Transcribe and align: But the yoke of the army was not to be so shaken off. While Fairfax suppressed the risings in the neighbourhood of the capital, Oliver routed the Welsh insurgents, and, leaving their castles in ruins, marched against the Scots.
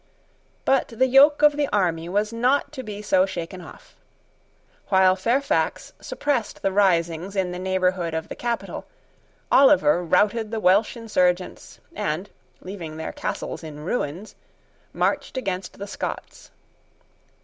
But 0.65 0.87
the 0.87 1.05
yoke 1.05 1.43
of 1.43 1.55
the 1.55 1.69
army 1.71 2.09
was 2.09 2.33
not 2.33 2.71
to 2.71 2.81
be 2.81 3.03
so 3.03 3.27
shaken 3.27 3.61
off. 3.61 3.95
While 4.87 5.15
Fairfax 5.15 5.93
suppressed 5.99 6.63
the 6.63 6.71
risings 6.71 7.35
in 7.35 7.51
the 7.51 7.59
neighbourhood 7.59 8.15
of 8.15 8.27
the 8.27 8.35
capital, 8.35 8.87
Oliver 9.51 10.03
routed 10.03 10.49
the 10.49 10.59
Welsh 10.59 10.97
insurgents, 10.97 11.79
and, 11.95 12.31
leaving 12.61 12.97
their 12.97 13.13
castles 13.13 13.63
in 13.63 13.81
ruins, 13.85 14.33
marched 14.91 15.37
against 15.37 15.77
the 15.77 15.85
Scots. 15.85 16.49